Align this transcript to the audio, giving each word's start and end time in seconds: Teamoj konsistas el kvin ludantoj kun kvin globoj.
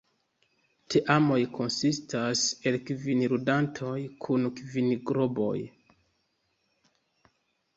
Teamoj 0.93 1.37
konsistas 1.57 2.41
el 2.71 2.77
kvin 2.87 3.21
ludantoj 3.35 3.93
kun 4.27 4.49
kvin 4.61 4.89
globoj. 5.11 5.55